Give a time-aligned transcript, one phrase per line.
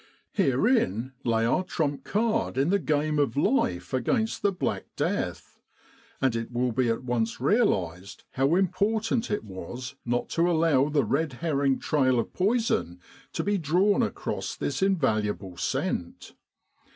[0.31, 5.59] Herein lay our trump card in the game of life against the Black Death;
[6.19, 11.05] and it will be at once realised how important it was not to allow the
[11.05, 12.99] red herring trail of poison
[13.33, 16.33] to be drawn across this invaluable scent.